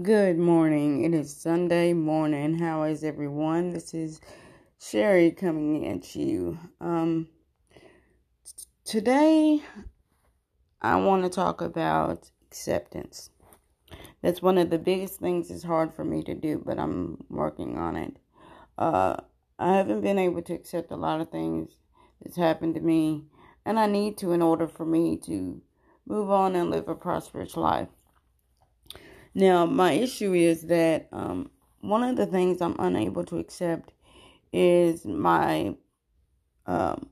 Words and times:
Good 0.00 0.38
morning. 0.38 1.02
It 1.02 1.12
is 1.12 1.34
Sunday 1.34 1.92
morning. 1.92 2.56
How 2.56 2.84
is 2.84 3.02
everyone? 3.02 3.70
This 3.70 3.92
is 3.92 4.20
Sherry 4.80 5.32
coming 5.32 5.88
at 5.88 6.14
you. 6.14 6.56
Um, 6.80 7.26
today, 8.84 9.60
I 10.80 10.94
want 11.00 11.24
to 11.24 11.28
talk 11.28 11.60
about 11.60 12.30
acceptance. 12.46 13.30
That's 14.22 14.40
one 14.40 14.56
of 14.56 14.70
the 14.70 14.78
biggest 14.78 15.18
things 15.18 15.50
it's 15.50 15.64
hard 15.64 15.92
for 15.92 16.04
me 16.04 16.22
to 16.22 16.34
do, 16.34 16.62
but 16.64 16.78
I'm 16.78 17.24
working 17.28 17.76
on 17.76 17.96
it. 17.96 18.18
Uh, 18.78 19.16
I 19.58 19.74
haven't 19.74 20.02
been 20.02 20.20
able 20.20 20.42
to 20.42 20.54
accept 20.54 20.92
a 20.92 20.96
lot 20.96 21.20
of 21.20 21.30
things 21.30 21.72
that's 22.22 22.36
happened 22.36 22.76
to 22.76 22.80
me, 22.80 23.24
and 23.66 23.80
I 23.80 23.86
need 23.86 24.16
to 24.18 24.30
in 24.30 24.42
order 24.42 24.68
for 24.68 24.86
me 24.86 25.16
to 25.26 25.60
move 26.06 26.30
on 26.30 26.54
and 26.54 26.70
live 26.70 26.86
a 26.86 26.94
prosperous 26.94 27.56
life. 27.56 27.88
Now, 29.38 29.66
my 29.66 29.92
issue 29.92 30.32
is 30.32 30.62
that 30.62 31.06
um, 31.12 31.52
one 31.80 32.02
of 32.02 32.16
the 32.16 32.26
things 32.26 32.60
I'm 32.60 32.74
unable 32.80 33.24
to 33.26 33.38
accept 33.38 33.92
is 34.52 35.04
my 35.04 35.76
um, 36.66 37.08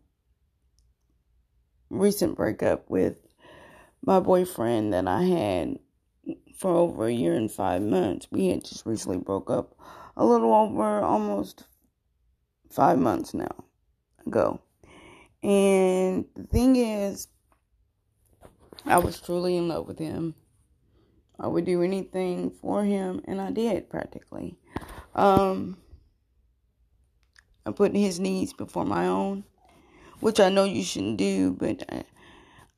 recent 1.89 2.35
breakup 2.35 2.91
with 2.91 3.19
my 4.05 4.19
boyfriend 4.19 4.93
that 4.93 5.07
I 5.07 5.23
had 5.23 5.79
for 6.57 6.75
over 6.75 7.07
a 7.07 7.13
year 7.13 7.35
and 7.35 7.49
five 7.49 7.83
months. 7.83 8.27
We 8.33 8.49
had 8.49 8.65
just 8.65 8.85
recently 8.87 9.19
broke 9.19 9.49
up 9.49 9.77
a 10.17 10.27
little 10.27 10.53
over 10.53 10.99
almost 11.03 11.63
five 12.73 12.99
months 12.99 13.35
now 13.35 13.67
ago. 14.27 14.61
And 15.45 16.25
the 16.35 16.43
thing 16.43 16.75
is, 16.75 17.29
I 18.85 18.99
was 18.99 19.21
truly 19.21 19.57
in 19.57 19.69
love 19.69 19.87
with 19.87 20.01
him. 20.01 20.35
I 21.39 21.47
would 21.47 21.65
do 21.65 21.83
anything 21.83 22.51
for 22.51 22.85
him, 22.85 23.21
and 23.27 23.41
I 23.41 23.51
did 23.51 23.91
practically. 23.91 24.57
Um, 25.15 25.77
I 27.65 27.73
put 27.73 27.95
his 27.95 28.19
needs 28.21 28.53
before 28.53 28.85
my 28.85 29.07
own, 29.07 29.45
which 30.21 30.41
I 30.41 30.49
know 30.49 30.65
you 30.65 30.83
shouldn't 30.83 31.19
do, 31.19 31.53
but 31.53 31.83
I, 31.91 32.05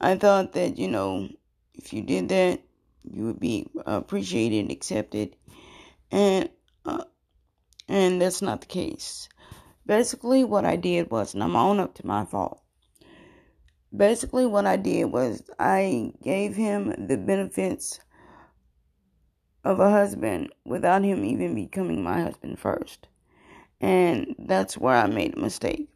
I 0.01 0.17
thought 0.17 0.55
that, 0.55 0.79
you 0.79 0.89
know, 0.89 1.29
if 1.75 1.93
you 1.93 2.03
did 2.03 2.29
that, 2.31 2.61
you 3.05 3.27
would 3.27 3.41
be 3.41 3.69
appreciated, 3.87 4.71
accepted, 4.71 5.37
and 6.11 6.49
uh, 6.85 7.05
and 7.89 8.21
that's 8.21 8.43
not 8.43 8.61
the 8.61 8.67
case. 8.67 9.29
Basically, 9.87 10.45
what 10.45 10.65
I 10.65 10.77
did 10.77 11.11
was, 11.11 11.33
and 11.33 11.43
I'm 11.43 11.57
own 11.57 11.81
up 11.81 11.95
to 11.95 12.07
my 12.07 12.25
fault. 12.25 12.61
Basically, 13.97 14.45
what 14.45 14.67
I 14.67 14.77
did 14.77 15.05
was 15.05 15.43
I 15.59 16.13
gave 16.23 16.55
him 16.55 17.07
the 17.07 17.17
benefits 17.17 18.01
of 19.69 19.81
a 19.81 19.91
husband 19.91 20.51
without 20.65 21.05
him 21.05 21.27
even 21.27 21.55
becoming 21.55 22.03
my 22.03 22.23
husband 22.23 22.59
first. 22.59 23.07
And 23.83 24.35
that's 24.39 24.79
where 24.79 24.97
I 24.97 25.07
made 25.07 25.37
a 25.37 25.41
mistake. 25.41 25.91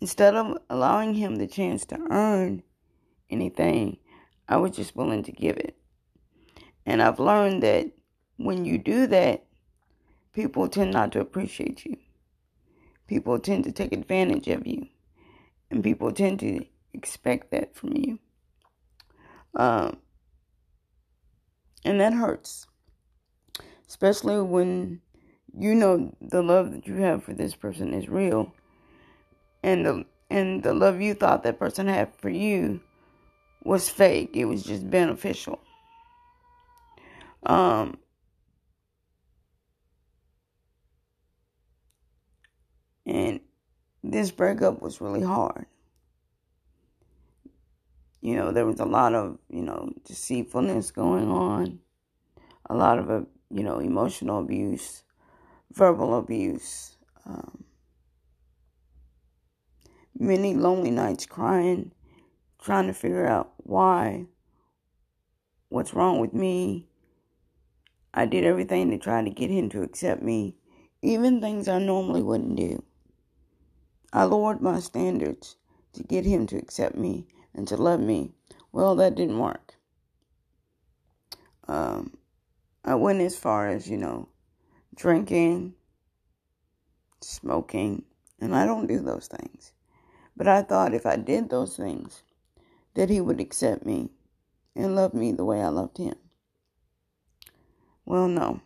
Instead 0.00 0.36
of 0.36 0.58
allowing 0.70 1.14
him 1.14 1.34
the 1.34 1.48
chance 1.48 1.84
to 1.86 1.98
earn 2.10 2.62
anything, 3.28 3.96
I 4.48 4.58
was 4.58 4.76
just 4.76 4.94
willing 4.94 5.24
to 5.24 5.32
give 5.32 5.56
it. 5.56 5.76
And 6.86 7.02
I've 7.02 7.18
learned 7.18 7.64
that 7.64 7.90
when 8.36 8.64
you 8.64 8.78
do 8.78 9.08
that, 9.08 9.42
people 10.32 10.68
tend 10.68 10.92
not 10.92 11.10
to 11.12 11.20
appreciate 11.20 11.84
you. 11.84 11.96
People 13.08 13.40
tend 13.40 13.64
to 13.64 13.72
take 13.72 13.92
advantage 13.92 14.46
of 14.46 14.64
you. 14.64 14.86
And 15.72 15.82
people 15.82 16.12
tend 16.12 16.38
to 16.38 16.64
expect 16.92 17.50
that 17.50 17.74
from 17.74 17.96
you. 17.96 18.20
Um, 19.56 19.96
and 21.84 22.00
that 22.00 22.14
hurts. 22.14 22.66
Especially 23.86 24.40
when 24.40 25.00
you 25.56 25.74
know 25.74 26.14
the 26.20 26.42
love 26.42 26.72
that 26.72 26.86
you 26.86 26.96
have 26.96 27.22
for 27.22 27.32
this 27.32 27.54
person 27.54 27.94
is 27.94 28.08
real. 28.08 28.52
And 29.62 29.86
the 29.86 30.04
and 30.30 30.62
the 30.62 30.74
love 30.74 31.00
you 31.00 31.14
thought 31.14 31.42
that 31.42 31.58
person 31.58 31.86
had 31.86 32.14
for 32.16 32.30
you 32.30 32.80
was 33.62 33.88
fake. 33.88 34.30
It 34.34 34.46
was 34.46 34.64
just 34.64 34.90
beneficial. 34.90 35.60
Um 37.44 37.98
and 43.06 43.40
this 44.02 44.30
breakup 44.30 44.80
was 44.80 45.00
really 45.00 45.22
hard 45.22 45.66
you 48.24 48.34
know, 48.34 48.52
there 48.52 48.64
was 48.64 48.80
a 48.80 48.86
lot 48.86 49.14
of, 49.14 49.38
you 49.50 49.60
know, 49.60 49.92
deceitfulness 50.06 50.90
going 50.90 51.30
on, 51.30 51.78
a 52.70 52.74
lot 52.74 52.98
of, 52.98 53.10
uh, 53.10 53.20
you 53.50 53.62
know, 53.62 53.80
emotional 53.80 54.40
abuse, 54.40 55.04
verbal 55.74 56.16
abuse, 56.16 56.96
um, 57.26 57.64
many 60.18 60.54
lonely 60.54 60.90
nights 60.90 61.26
crying, 61.26 61.92
trying 62.62 62.86
to 62.86 62.94
figure 62.94 63.26
out 63.26 63.52
why, 63.58 64.24
what's 65.68 65.92
wrong 65.92 66.18
with 66.18 66.32
me. 66.32 66.88
I 68.14 68.24
did 68.24 68.44
everything 68.44 68.90
to 68.90 68.96
try 68.96 69.22
to 69.22 69.28
get 69.28 69.50
him 69.50 69.68
to 69.68 69.82
accept 69.82 70.22
me, 70.22 70.56
even 71.02 71.42
things 71.42 71.68
I 71.68 71.78
normally 71.78 72.22
wouldn't 72.22 72.56
do. 72.56 72.82
I 74.14 74.24
lowered 74.24 74.62
my 74.62 74.80
standards 74.80 75.56
to 75.92 76.02
get 76.02 76.24
him 76.24 76.46
to 76.46 76.56
accept 76.56 76.96
me 76.96 77.26
and 77.54 77.66
to 77.68 77.76
love 77.76 78.00
me. 78.00 78.32
Well, 78.72 78.96
that 78.96 79.14
didn't 79.14 79.38
work. 79.38 79.74
Um, 81.68 82.16
I 82.84 82.94
went 82.96 83.20
as 83.20 83.36
far 83.36 83.68
as, 83.68 83.88
you 83.88 83.96
know, 83.96 84.28
drinking, 84.94 85.74
smoking, 87.20 88.04
and 88.40 88.54
I 88.54 88.66
don't 88.66 88.86
do 88.86 89.00
those 89.00 89.28
things. 89.28 89.72
But 90.36 90.48
I 90.48 90.62
thought 90.62 90.94
if 90.94 91.06
I 91.06 91.16
did 91.16 91.48
those 91.48 91.76
things, 91.76 92.22
that 92.94 93.10
he 93.10 93.20
would 93.20 93.40
accept 93.40 93.86
me 93.86 94.10
and 94.74 94.94
love 94.94 95.14
me 95.14 95.32
the 95.32 95.44
way 95.44 95.62
I 95.62 95.68
loved 95.68 95.98
him. 95.98 96.14
Well, 98.04 98.28
no. 98.28 98.60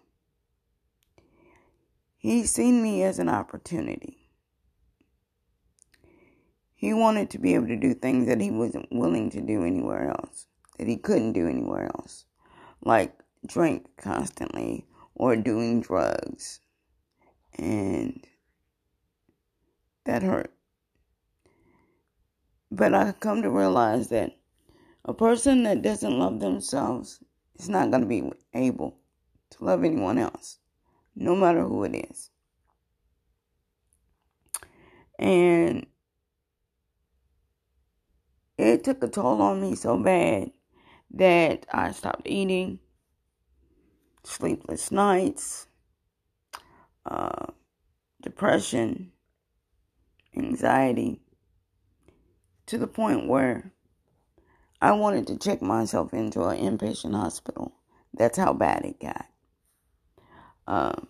He's 2.16 2.50
seen 2.50 2.82
me 2.82 3.02
as 3.04 3.18
an 3.18 3.28
opportunity. 3.28 4.17
He 6.78 6.94
wanted 6.94 7.30
to 7.30 7.40
be 7.40 7.56
able 7.56 7.66
to 7.66 7.76
do 7.76 7.92
things 7.92 8.28
that 8.28 8.40
he 8.40 8.52
wasn't 8.52 8.86
willing 8.92 9.30
to 9.30 9.40
do 9.40 9.64
anywhere 9.64 10.10
else, 10.10 10.46
that 10.78 10.86
he 10.86 10.96
couldn't 10.96 11.32
do 11.32 11.48
anywhere 11.48 11.86
else, 11.86 12.24
like 12.84 13.18
drink 13.44 13.88
constantly 13.96 14.86
or 15.16 15.34
doing 15.34 15.80
drugs. 15.80 16.60
And 17.58 18.24
that 20.04 20.22
hurt. 20.22 20.52
But 22.70 22.94
I 22.94 23.10
come 23.10 23.42
to 23.42 23.50
realize 23.50 24.10
that 24.10 24.36
a 25.04 25.12
person 25.12 25.64
that 25.64 25.82
doesn't 25.82 26.16
love 26.16 26.38
themselves 26.38 27.18
is 27.56 27.68
not 27.68 27.90
going 27.90 28.02
to 28.02 28.06
be 28.06 28.30
able 28.54 29.00
to 29.50 29.64
love 29.64 29.82
anyone 29.82 30.16
else, 30.16 30.58
no 31.16 31.34
matter 31.34 31.64
who 31.64 31.82
it 31.82 32.06
is. 32.08 32.30
And 35.18 35.84
it 38.58 38.84
took 38.84 39.02
a 39.02 39.08
toll 39.08 39.40
on 39.40 39.60
me 39.60 39.74
so 39.76 39.96
bad 39.96 40.50
that 41.12 41.64
I 41.72 41.92
stopped 41.92 42.26
eating, 42.26 42.80
sleepless 44.24 44.90
nights, 44.90 45.68
uh, 47.06 47.46
depression, 48.20 49.12
anxiety, 50.36 51.22
to 52.66 52.78
the 52.78 52.88
point 52.88 53.28
where 53.28 53.72
I 54.82 54.92
wanted 54.92 55.26
to 55.28 55.38
check 55.38 55.62
myself 55.62 56.12
into 56.12 56.44
an 56.44 56.58
inpatient 56.58 57.14
hospital. 57.14 57.72
That's 58.12 58.38
how 58.38 58.52
bad 58.52 58.84
it 58.84 59.00
got. 59.00 59.26
Um, 60.66 61.08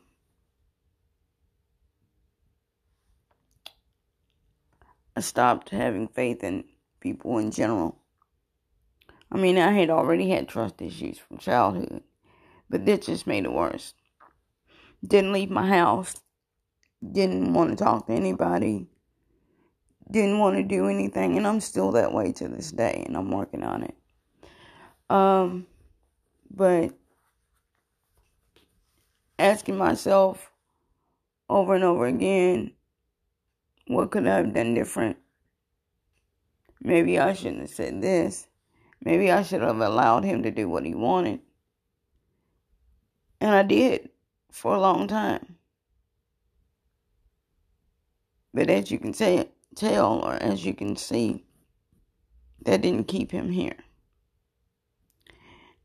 I 5.17 5.21
stopped 5.21 5.71
having 5.71 6.07
faith 6.07 6.45
in 6.45 6.65
people 7.01 7.39
in 7.39 7.51
general. 7.51 7.99
I 9.31 9.37
mean, 9.37 9.59
I 9.59 9.73
had 9.73 9.91
already 9.91 10.31
had 10.31 10.49
trust 10.49 10.81
issues 10.81 11.19
from 11.19 11.39
childhood, 11.39 12.03
but 12.71 12.87
this 12.87 13.07
just 13.07 13.27
made 13.27 13.45
it 13.45 13.53
worse. 13.53 13.95
Didn't 15.07 15.33
leave 15.33 15.51
my 15.51 15.67
house, 15.67 16.15
didn't 17.13 17.53
want 17.55 17.71
to 17.71 17.77
talk 17.77 18.07
to 18.07 18.13
anybody, 18.13 18.87
didn't 20.11 20.39
want 20.39 20.57
to 20.57 20.63
do 20.63 20.89
anything, 20.89 21.37
and 21.37 21.47
I'm 21.47 21.61
still 21.61 21.93
that 21.93 22.13
way 22.13 22.33
to 22.33 22.49
this 22.49 22.73
day, 22.73 23.05
and 23.07 23.17
I'm 23.17 23.31
working 23.31 23.63
on 23.63 23.83
it. 23.85 23.95
Um, 25.11 25.67
but 26.51 26.93
asking 29.39 29.77
myself 29.77 30.51
over 31.49 31.75
and 31.75 31.85
over 31.85 32.07
again, 32.07 32.73
what 33.87 34.11
could 34.11 34.27
I 34.27 34.37
have 34.37 34.55
done 34.55 34.75
different? 34.75 35.17
Maybe 36.81 37.19
I 37.19 37.33
shouldn't 37.33 37.61
have 37.61 37.71
said 37.71 38.01
this. 38.01 38.47
Maybe 39.03 39.31
I 39.31 39.43
should 39.43 39.63
have 39.63 39.81
allowed 39.81 40.25
him 40.25 40.43
to 40.43 40.51
do 40.51 40.69
what 40.69 40.85
he 40.85 40.95
wanted. 40.95 41.41
And 43.41 43.51
I 43.51 43.63
did 43.63 44.11
for 44.51 44.75
a 44.75 44.81
long 44.81 45.07
time. 45.07 45.57
But 48.53 48.71
as 48.71 48.91
you 48.91 48.99
can 48.99 49.13
tell, 49.13 50.19
or 50.25 50.35
as 50.35 50.65
you 50.65 50.75
can 50.75 50.97
see, 50.97 51.45
that 52.65 52.83
didn't 52.83 53.09
keep 53.09 53.31
him 53.31 53.51
here. 53.51 53.77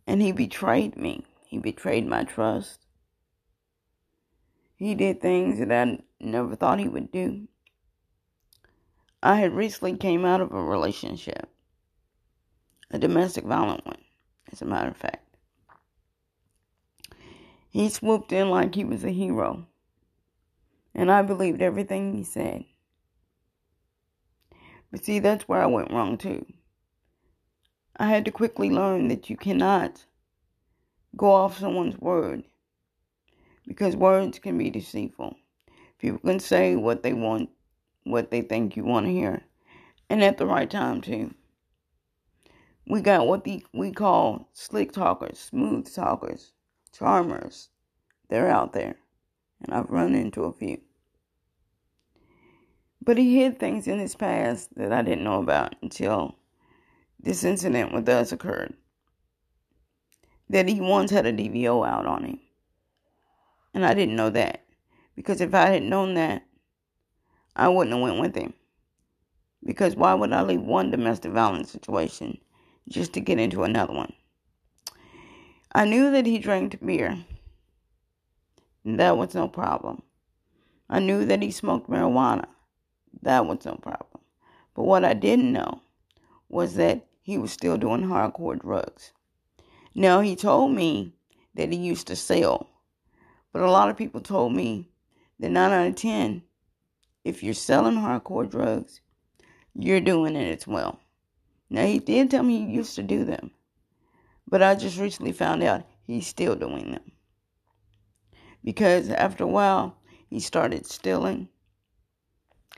And 0.08 0.22
he 0.22 0.32
betrayed 0.32 0.98
me. 0.98 1.26
He 1.46 1.60
betrayed 1.60 2.08
my 2.08 2.24
trust. 2.24 2.80
He 4.76 4.96
did 4.96 5.22
things 5.22 5.60
that 5.60 5.72
I 5.72 6.00
never 6.20 6.56
thought 6.56 6.80
he 6.80 6.88
would 6.88 7.12
do. 7.12 7.48
I 9.26 9.38
had 9.38 9.54
recently 9.54 9.96
came 9.96 10.26
out 10.26 10.42
of 10.42 10.52
a 10.52 10.62
relationship, 10.62 11.48
a 12.92 13.00
domestic 13.00 13.46
violent 13.46 13.86
one, 13.86 14.02
as 14.52 14.62
a 14.62 14.66
matter 14.66 14.90
of 14.90 14.98
fact. 14.98 15.38
He 17.70 17.88
swooped 17.88 18.34
in 18.34 18.50
like 18.50 18.76
he 18.76 18.84
was 18.84 19.06
a 19.06 19.12
hero, 19.12 19.66
and 20.94 21.10
I 21.10 21.22
believed 21.22 21.62
everything 21.62 22.14
he 22.14 22.26
said. 22.26 22.66
But 24.92 25.06
see, 25.06 25.20
that's 25.20 25.48
where 25.48 25.64
I 25.64 25.68
went 25.68 25.92
wrong 25.92 26.18
too. 26.18 26.46
I 27.96 28.08
had 28.08 28.26
to 28.26 28.32
quickly 28.32 28.70
learn 28.70 29.08
that 29.08 29.30
you 29.30 29.38
cannot 29.38 30.04
go 31.16 31.32
off 31.32 31.60
someone's 31.60 31.98
word 31.98 32.44
because 33.66 33.96
words 33.96 34.38
can 34.40 34.58
be 34.58 34.70
deceitful. 34.70 35.38
People 35.98 36.20
can 36.20 36.42
say 36.42 36.76
what 36.76 37.04
they 37.04 37.14
want, 37.14 37.50
what 38.04 38.32
they 38.32 38.42
think 38.42 38.76
you 38.76 38.84
want 38.84 39.06
to 39.06 39.12
hear, 39.12 39.44
and 40.10 40.24
at 40.24 40.38
the 40.38 40.46
right 40.46 40.70
time 40.70 41.02
too. 41.02 41.34
We 42.86 43.02
got 43.02 43.28
what 43.28 43.46
the, 43.46 43.66
we 43.74 43.92
call 43.92 44.50
slick 44.54 44.92
talkers, 44.92 45.40
smooth 45.40 45.94
talkers, 45.94 46.52
charmers. 46.92 47.70
They're 48.30 48.50
out 48.50 48.74
there, 48.74 48.96
and 49.62 49.74
I've 49.74 49.90
run 49.90 50.16
into 50.16 50.44
a 50.44 50.52
few. 50.52 50.82
But 53.02 53.18
he 53.18 53.38
hid 53.38 53.60
things 53.60 53.88
in 53.88 54.00
his 54.00 54.16
past 54.16 54.76
that 54.76 54.94
I 54.94 55.02
didn't 55.02 55.24
know 55.24 55.42
about 55.42 55.76
until 55.82 56.36
this 57.20 57.44
incident 57.44 57.94
with 57.94 58.08
us 58.08 58.32
occurred. 58.32 58.74
That 60.50 60.68
he 60.68 60.80
once 60.80 61.12
had 61.12 61.26
a 61.26 61.34
DVO 61.34 61.88
out 61.88 62.06
on 62.06 62.24
him. 62.24 62.40
And 63.74 63.86
I 63.86 63.94
didn't 63.94 64.16
know 64.16 64.30
that. 64.30 64.64
Because 65.16 65.42
if 65.42 65.54
I 65.54 65.68
had 65.68 65.84
known 65.84 66.14
that, 66.16 66.44
I 67.56 67.68
wouldn't 67.68 67.96
have 67.96 68.02
went 68.04 68.20
with 68.20 68.36
him. 68.36 68.54
Because 69.64 69.96
why 69.96 70.14
would 70.14 70.34
I 70.34 70.42
leave 70.42 70.62
one 70.62 70.92
domestic 70.92 71.32
violence 71.32 71.72
situation 71.72 72.38
just 72.90 73.14
to 73.14 73.22
get 73.22 73.40
into 73.40 73.64
another 73.64 73.94
one? 73.94 74.14
I 75.74 75.86
knew 75.86 76.12
that 76.12 76.26
he 76.26 76.40
drank 76.40 76.84
beer. 76.86 77.26
That 78.86 79.18
was 79.18 79.34
no 79.34 79.48
problem. 79.48 80.02
I 80.90 81.00
knew 81.00 81.26
that 81.26 81.42
he 81.42 81.52
smoked 81.52 81.90
marijuana. 81.90 82.46
That 83.22 83.46
was 83.46 83.66
no 83.66 83.76
problem. 83.76 84.22
But 84.76 84.84
what 84.84 85.06
I 85.06 85.14
didn't 85.14 85.54
know 85.54 85.82
was 86.50 86.76
that 86.76 87.08
he 87.22 87.38
was 87.38 87.52
still 87.52 87.78
doing 87.78 88.04
hardcore 88.04 88.60
drugs. 88.60 89.14
Now, 89.96 90.22
he 90.22 90.36
told 90.36 90.72
me 90.72 91.14
that 91.56 91.72
he 91.72 91.78
used 91.78 92.08
to 92.08 92.16
sell 92.16 92.70
but 93.54 93.62
a 93.62 93.72
lot 93.72 93.90
of 93.90 93.96
people 93.96 94.20
told 94.20 94.54
me 94.54 94.90
that 95.40 95.52
9 95.52 95.72
out 95.72 95.88
of 95.88 95.96
10, 95.96 96.42
if 97.24 97.44
you're 97.44 97.54
selling 97.54 97.96
hardcore 97.96 98.50
drugs, 98.50 99.02
you're 99.74 100.02
doing 100.02 100.36
it 100.36 100.58
as 100.58 100.68
well. 100.68 101.00
Now, 101.70 101.86
he 101.86 102.00
did 102.00 102.30
tell 102.30 102.44
me 102.44 102.60
he 102.60 102.74
used 102.74 102.96
to 102.96 103.04
do 103.04 103.26
them, 103.26 103.52
but 104.48 104.62
I 104.62 104.76
just 104.76 105.00
recently 105.00 105.32
found 105.32 105.64
out 105.64 105.86
he's 106.06 106.28
still 106.28 106.56
doing 106.56 106.92
them. 106.92 107.12
Because 108.64 109.10
after 109.10 109.44
a 109.44 109.48
while, 109.48 109.98
he 110.30 110.40
started 110.40 110.86
stealing. 110.86 111.50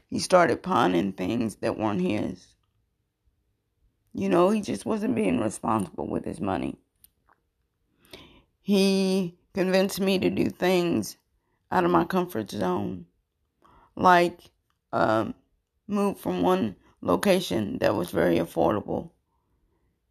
He 0.09 0.19
started 0.19 0.63
pawning 0.63 1.13
things 1.13 1.57
that 1.57 1.77
weren't 1.77 2.01
his. 2.01 2.47
You 4.13 4.30
know, 4.30 4.50
he 4.50 4.62
just 4.62 4.86
wasn't 4.86 5.15
being 5.15 5.39
responsible 5.39 6.07
with 6.07 6.24
his 6.24 6.39
money. 6.39 6.77
He 8.62 9.38
convinced 9.53 10.00
me 10.00 10.18
to 10.19 10.30
do 10.30 10.50
things 10.50 11.18
out 11.71 11.83
of 11.83 11.92
my 11.92 12.06
comfort 12.06 12.50
zone, 12.50 13.06
like 13.95 14.39
um, 14.92 15.33
move 15.88 16.19
from 16.19 16.42
one 16.42 16.75
location 17.01 17.77
that 17.80 17.95
was 17.95 18.12
very 18.12 18.38
affordable, 18.38 19.12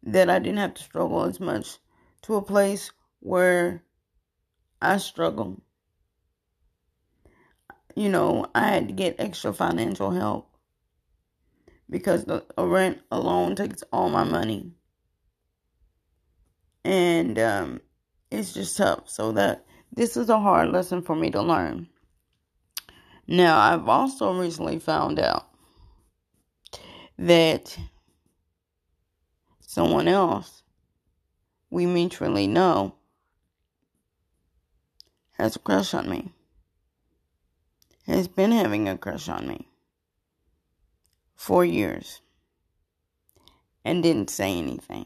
that 0.03 0.29
I 0.29 0.39
didn't 0.39 0.57
have 0.57 0.75
to 0.75 0.83
struggle 0.83 1.23
as 1.23 1.39
much, 1.39 1.77
to 2.23 2.35
a 2.35 2.41
place 2.41 2.91
where 3.19 3.83
I 4.81 4.97
struggle. 4.97 5.61
You 7.95 8.09
know, 8.09 8.47
I 8.53 8.67
had 8.67 8.87
to 8.89 8.93
get 8.93 9.15
extra 9.19 9.53
financial 9.53 10.11
help 10.11 10.49
because 11.89 12.25
the 12.25 12.43
rent 12.57 12.99
alone 13.11 13.55
takes 13.55 13.83
all 13.91 14.09
my 14.09 14.23
money. 14.23 14.71
And 16.83 17.39
um, 17.39 17.81
it's 18.29 18.53
just 18.53 18.77
tough. 18.77 19.09
So 19.09 19.31
that 19.31 19.65
this 19.91 20.17
is 20.17 20.29
a 20.29 20.39
hard 20.39 20.69
lesson 20.69 21.01
for 21.01 21.15
me 21.15 21.31
to 21.31 21.41
learn. 21.41 21.87
Now, 23.27 23.59
I've 23.59 23.87
also 23.87 24.33
recently 24.33 24.77
found 24.77 25.19
out 25.19 25.47
that 27.17 27.77
someone 29.61 30.07
else 30.07 30.63
we 31.69 31.85
mutually 31.85 32.47
know 32.47 32.95
has 35.31 35.55
a 35.55 35.59
crush 35.59 35.93
on 35.93 36.09
me. 36.09 36.31
Has 38.05 38.27
been 38.27 38.51
having 38.51 38.87
a 38.87 38.97
crush 38.97 39.27
on 39.27 39.47
me 39.47 39.67
for 41.35 41.65
years 41.65 42.21
and 43.83 44.03
didn't 44.03 44.29
say 44.29 44.57
anything. 44.57 45.05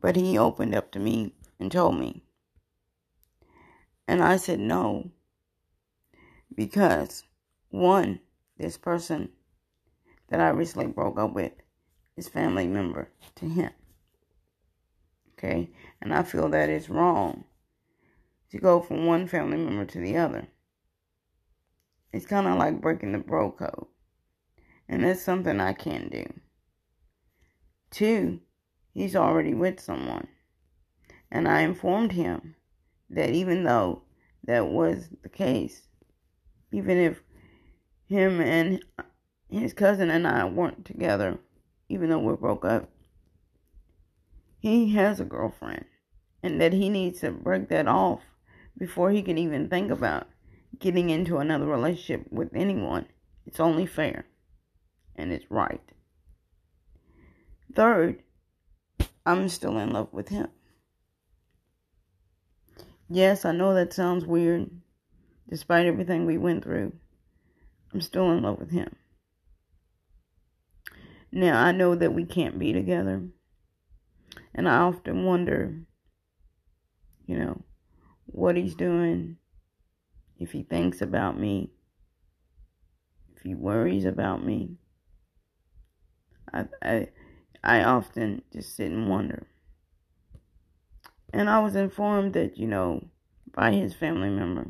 But 0.00 0.16
he 0.16 0.38
opened 0.38 0.74
up 0.74 0.90
to 0.92 0.98
me 0.98 1.34
and 1.60 1.70
told 1.70 1.98
me. 1.98 2.22
And 4.08 4.22
I 4.22 4.38
said 4.38 4.58
no. 4.58 5.10
Because, 6.54 7.24
one, 7.68 8.20
this 8.56 8.78
person 8.78 9.28
that 10.28 10.40
I 10.40 10.48
recently 10.48 10.86
broke 10.86 11.18
up 11.18 11.34
with 11.34 11.52
is 12.16 12.26
family 12.26 12.66
member 12.66 13.10
to 13.36 13.46
him. 13.46 13.70
Okay? 15.34 15.70
And 16.00 16.14
I 16.14 16.22
feel 16.22 16.48
that 16.48 16.70
it's 16.70 16.88
wrong 16.88 17.44
to 18.50 18.58
go 18.58 18.80
from 18.80 19.04
one 19.04 19.28
family 19.28 19.58
member 19.58 19.84
to 19.84 19.98
the 19.98 20.16
other. 20.16 20.48
It's 22.10 22.26
kind 22.26 22.46
of 22.46 22.56
like 22.56 22.80
breaking 22.80 23.12
the 23.12 23.18
bro 23.18 23.50
code. 23.50 23.86
And 24.88 25.04
that's 25.04 25.20
something 25.20 25.60
I 25.60 25.74
can't 25.74 26.10
do. 26.10 26.24
Two, 27.90 28.40
he's 28.94 29.14
already 29.14 29.52
with 29.52 29.80
someone. 29.80 30.28
And 31.30 31.46
I 31.46 31.60
informed 31.60 32.12
him 32.12 32.54
that 33.10 33.30
even 33.30 33.64
though 33.64 34.02
that 34.44 34.66
was 34.66 35.08
the 35.22 35.28
case, 35.28 35.82
even 36.72 36.96
if 36.98 37.22
him 38.08 38.40
and 38.40 38.82
his 39.50 39.72
cousin 39.72 40.10
and 40.10 40.26
I 40.26 40.44
weren't 40.44 40.84
together, 40.84 41.38
even 41.88 42.10
though 42.10 42.18
we 42.18 42.34
broke 42.36 42.64
up, 42.64 42.90
he 44.58 44.92
has 44.92 45.20
a 45.20 45.24
girlfriend 45.24 45.84
and 46.42 46.60
that 46.60 46.72
he 46.72 46.88
needs 46.88 47.20
to 47.20 47.30
break 47.30 47.68
that 47.68 47.86
off 47.86 48.20
before 48.76 49.10
he 49.10 49.22
can 49.22 49.38
even 49.38 49.68
think 49.68 49.90
about 49.90 50.28
getting 50.78 51.10
into 51.10 51.38
another 51.38 51.66
relationship 51.66 52.26
with 52.30 52.50
anyone. 52.54 53.06
It's 53.46 53.60
only 53.60 53.86
fair 53.86 54.26
and 55.16 55.32
it's 55.32 55.50
right. 55.50 55.80
Third, 57.74 58.22
I'm 59.26 59.48
still 59.48 59.78
in 59.78 59.90
love 59.90 60.08
with 60.12 60.28
him. 60.28 60.48
Yes, 63.10 63.44
I 63.44 63.52
know 63.52 63.74
that 63.74 63.92
sounds 63.92 64.24
weird. 64.24 64.70
Despite 65.48 65.86
everything 65.86 66.26
we 66.26 66.38
went 66.38 66.64
through, 66.64 66.92
I'm 67.92 68.00
still 68.00 68.30
in 68.32 68.42
love 68.42 68.58
with 68.58 68.70
him. 68.70 68.96
Now, 71.32 71.62
I 71.64 71.72
know 71.72 71.94
that 71.94 72.12
we 72.12 72.26
can't 72.26 72.58
be 72.58 72.72
together. 72.74 73.28
And 74.54 74.68
I 74.68 74.76
often 74.80 75.24
wonder, 75.24 75.86
you 77.26 77.38
know, 77.38 77.62
what 78.26 78.56
he's 78.56 78.74
doing, 78.74 79.38
if 80.38 80.52
he 80.52 80.62
thinks 80.62 81.02
about 81.02 81.38
me, 81.38 81.70
if 83.34 83.42
he 83.42 83.54
worries 83.54 84.04
about 84.04 84.44
me. 84.44 84.76
I, 86.52 86.66
I 86.82 87.08
I 87.64 87.82
often 87.84 88.42
just 88.52 88.76
sit 88.76 88.90
and 88.92 89.08
wonder. 89.08 89.46
And 91.32 91.48
I 91.48 91.60
was 91.60 91.76
informed 91.76 92.32
that, 92.34 92.56
you 92.56 92.66
know, 92.66 93.04
by 93.52 93.72
his 93.72 93.94
family 93.94 94.30
member 94.30 94.66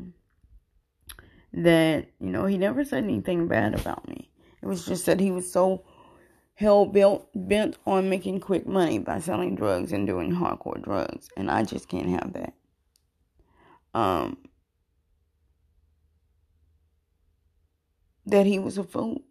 that, 1.53 2.07
you 2.19 2.29
know, 2.29 2.45
he 2.45 2.57
never 2.57 2.83
said 2.83 3.03
anything 3.03 3.47
bad 3.47 3.79
about 3.79 4.07
me. 4.07 4.29
It 4.61 4.67
was 4.67 4.85
just 4.85 5.05
that 5.05 5.19
he 5.19 5.31
was 5.31 5.51
so 5.51 5.83
hell 6.55 6.85
bent 6.85 7.21
bent 7.33 7.77
on 7.85 8.09
making 8.09 8.41
quick 8.41 8.67
money 8.67 8.99
by 8.99 9.19
selling 9.19 9.55
drugs 9.55 9.93
and 9.93 10.05
doing 10.05 10.31
hardcore 10.31 10.81
drugs, 10.81 11.29
and 11.37 11.49
I 11.49 11.63
just 11.63 11.87
can't 11.87 12.09
have 12.09 12.33
that. 12.33 12.53
Um, 13.93 14.37
that 18.25 18.45
he 18.45 18.59
was 18.59 18.77
a 18.77 18.83
fool 18.83 19.21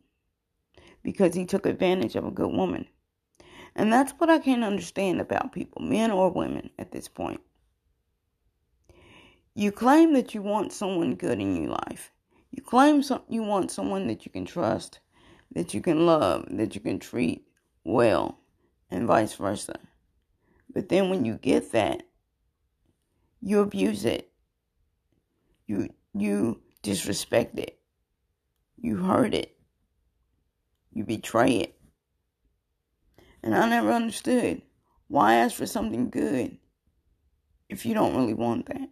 because 1.02 1.34
he 1.34 1.44
took 1.44 1.66
advantage 1.66 2.16
of 2.16 2.24
a 2.24 2.30
good 2.30 2.50
woman. 2.50 2.86
And 3.74 3.92
that's 3.92 4.12
what 4.12 4.30
I 4.30 4.38
can't 4.38 4.64
understand 4.64 5.20
about 5.20 5.52
people, 5.52 5.82
men 5.82 6.10
or 6.10 6.30
women, 6.30 6.70
at 6.78 6.92
this 6.92 7.08
point. 7.08 7.40
You 9.54 9.72
claim 9.72 10.12
that 10.14 10.34
you 10.34 10.42
want 10.42 10.72
someone 10.72 11.14
good 11.14 11.40
in 11.40 11.56
your 11.56 11.72
life. 11.72 12.12
You 12.50 12.62
claim 12.62 13.02
some, 13.02 13.22
you 13.28 13.42
want 13.42 13.70
someone 13.70 14.06
that 14.06 14.24
you 14.24 14.32
can 14.32 14.44
trust, 14.44 15.00
that 15.52 15.74
you 15.74 15.80
can 15.80 16.06
love, 16.06 16.46
that 16.50 16.74
you 16.74 16.80
can 16.80 16.98
treat 16.98 17.46
well, 17.84 18.38
and 18.90 19.06
vice 19.06 19.34
versa. 19.34 19.78
But 20.72 20.88
then 20.88 21.10
when 21.10 21.24
you 21.24 21.34
get 21.34 21.72
that, 21.72 22.02
you 23.40 23.60
abuse 23.60 24.04
it. 24.04 24.30
You 25.66 25.90
you 26.14 26.60
disrespect 26.82 27.58
it. 27.58 27.78
You 28.76 28.96
hurt 28.96 29.34
it. 29.34 29.56
You 30.92 31.04
betray 31.04 31.52
it. 31.56 31.77
And 33.42 33.54
I 33.54 33.68
never 33.68 33.92
understood 33.92 34.62
why 35.08 35.34
ask 35.36 35.56
for 35.56 35.66
something 35.66 36.10
good 36.10 36.58
if 37.68 37.86
you 37.86 37.94
don't 37.94 38.16
really 38.16 38.34
want 38.34 38.66
that. 38.66 38.88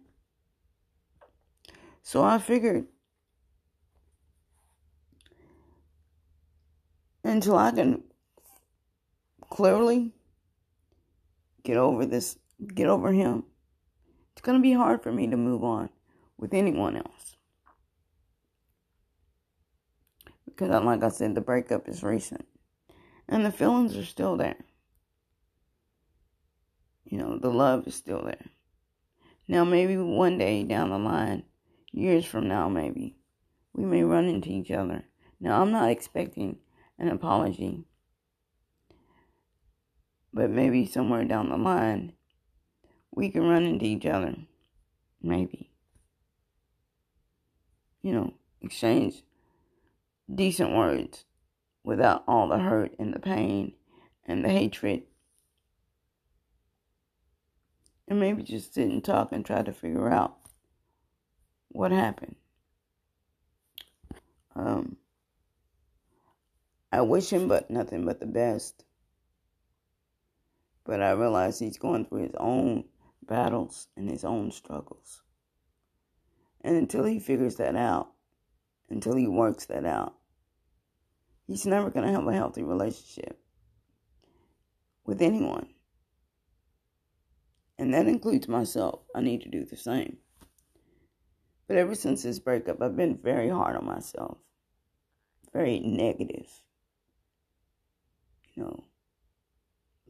So 2.01 2.23
I 2.23 2.39
figured 2.39 2.87
until 7.23 7.57
I 7.57 7.71
can 7.71 8.03
clearly 9.49 10.13
get 11.63 11.77
over 11.77 12.05
this, 12.05 12.37
get 12.73 12.87
over 12.87 13.11
him, 13.11 13.43
it's 14.31 14.41
going 14.41 14.57
to 14.57 14.61
be 14.61 14.73
hard 14.73 15.03
for 15.03 15.11
me 15.11 15.27
to 15.27 15.37
move 15.37 15.63
on 15.63 15.89
with 16.37 16.53
anyone 16.53 16.95
else. 16.95 17.35
Because, 20.45 20.83
like 20.83 21.03
I 21.03 21.09
said, 21.09 21.35
the 21.35 21.41
breakup 21.41 21.89
is 21.89 22.03
recent. 22.03 22.45
And 23.29 23.45
the 23.45 23.51
feelings 23.51 23.97
are 23.97 24.05
still 24.05 24.37
there. 24.37 24.57
You 27.05 27.17
know, 27.17 27.37
the 27.37 27.49
love 27.49 27.87
is 27.87 27.95
still 27.95 28.23
there. 28.23 28.45
Now, 29.47 29.63
maybe 29.63 29.97
one 29.97 30.37
day 30.37 30.63
down 30.63 30.89
the 30.89 30.97
line, 30.97 31.43
years 31.91 32.25
from 32.25 32.47
now, 32.47 32.67
maybe, 32.67 33.15
we 33.73 33.85
may 33.85 34.03
run 34.03 34.25
into 34.25 34.49
each 34.49 34.71
other. 34.71 35.03
Now, 35.39 35.61
I'm 35.61 35.71
not 35.71 35.89
expecting 35.89 36.57
an 36.99 37.09
apology, 37.09 37.85
but 40.33 40.49
maybe 40.49 40.85
somewhere 40.85 41.23
down 41.23 41.49
the 41.49 41.57
line, 41.57 42.13
we 43.11 43.29
can 43.29 43.47
run 43.47 43.63
into 43.63 43.85
each 43.85 44.05
other. 44.05 44.35
Maybe. 45.21 45.71
You 48.01 48.13
know, 48.13 48.33
exchange 48.61 49.23
decent 50.33 50.75
words 50.75 51.23
without 51.87 52.21
all 52.27 52.49
the 52.49 52.57
hurt 52.59 52.93
and 52.99 53.13
the 53.13 53.19
pain 53.19 53.71
and 54.25 54.43
the 54.43 54.49
hatred. 54.49 55.03
And 58.09 58.19
maybe 58.19 58.43
just 58.43 58.73
sit 58.73 58.89
and 58.89 59.01
talk 59.01 59.31
and 59.31 59.45
try 59.45 59.63
to 59.63 59.71
figure 59.71 60.09
out 60.09 60.35
what 61.69 61.93
happened. 61.93 62.35
Um, 64.53 64.97
I 66.91 66.99
wish 67.01 67.29
him 67.29 67.47
but 67.47 67.71
nothing 67.71 68.03
but 68.03 68.19
the 68.19 68.25
best. 68.25 68.83
But 70.83 71.01
I 71.01 71.11
realize 71.11 71.57
he's 71.57 71.77
going 71.77 72.03
through 72.03 72.23
his 72.23 72.35
own 72.37 72.83
battles 73.25 73.87
and 73.95 74.09
his 74.09 74.25
own 74.25 74.51
struggles. 74.51 75.21
And 76.59 76.75
until 76.75 77.05
he 77.05 77.19
figures 77.19 77.55
that 77.55 77.77
out, 77.77 78.09
until 78.89 79.15
he 79.15 79.27
works 79.27 79.67
that 79.67 79.85
out, 79.85 80.16
He's 81.47 81.65
never 81.65 81.89
going 81.89 82.05
to 82.05 82.11
have 82.11 82.27
a 82.27 82.33
healthy 82.33 82.61
relationship 82.61 83.39
with 85.05 85.21
anyone. 85.21 85.69
And 87.79 87.93
that 87.93 88.07
includes 88.07 88.47
myself. 88.47 89.01
I 89.15 89.21
need 89.21 89.41
to 89.43 89.49
do 89.49 89.63
the 89.63 89.77
same. 89.77 90.17
But 91.67 91.77
ever 91.77 91.95
since 91.95 92.23
this 92.23 92.39
breakup, 92.39 92.81
I've 92.81 92.95
been 92.95 93.17
very 93.17 93.49
hard 93.49 93.75
on 93.75 93.85
myself, 93.85 94.37
very 95.53 95.79
negative. 95.79 96.47
You 98.53 98.63
know, 98.63 98.83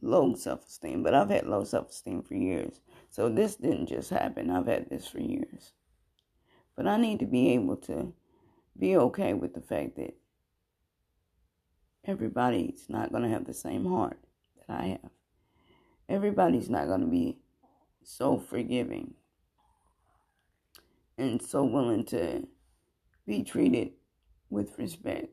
low 0.00 0.34
self 0.34 0.66
esteem. 0.66 1.02
But 1.02 1.14
I've 1.14 1.30
had 1.30 1.46
low 1.46 1.64
self 1.64 1.90
esteem 1.90 2.22
for 2.22 2.34
years. 2.34 2.80
So 3.10 3.28
this 3.28 3.56
didn't 3.56 3.86
just 3.88 4.10
happen. 4.10 4.50
I've 4.50 4.66
had 4.66 4.88
this 4.88 5.06
for 5.06 5.20
years. 5.20 5.72
But 6.76 6.86
I 6.86 6.96
need 6.96 7.18
to 7.20 7.26
be 7.26 7.50
able 7.54 7.76
to 7.76 8.12
be 8.78 8.96
okay 8.96 9.34
with 9.34 9.54
the 9.54 9.60
fact 9.60 9.96
that 9.96 10.14
Everybody's 12.08 12.86
not 12.88 13.12
going 13.12 13.22
to 13.22 13.28
have 13.28 13.44
the 13.44 13.52
same 13.52 13.84
heart 13.84 14.18
that 14.56 14.74
I 14.80 14.86
have. 15.02 15.10
Everybody's 16.08 16.70
not 16.70 16.86
going 16.86 17.02
to 17.02 17.06
be 17.06 17.36
so 18.02 18.38
forgiving 18.38 19.12
and 21.18 21.42
so 21.42 21.64
willing 21.64 22.06
to 22.06 22.48
be 23.26 23.44
treated 23.44 23.90
with 24.48 24.78
respect 24.78 25.28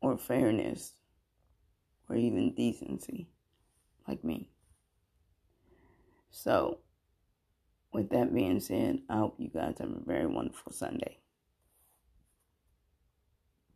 or 0.00 0.16
fairness 0.16 0.92
or 2.08 2.14
even 2.14 2.54
decency 2.54 3.28
like 4.06 4.22
me. 4.22 4.50
So, 6.30 6.78
with 7.92 8.10
that 8.10 8.32
being 8.32 8.60
said, 8.60 9.00
I 9.08 9.16
hope 9.16 9.34
you 9.38 9.48
guys 9.48 9.78
have 9.80 9.90
a 9.90 10.04
very 10.06 10.26
wonderful 10.26 10.72
Sunday. 10.72 11.19